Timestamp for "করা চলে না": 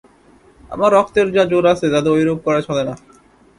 2.45-2.93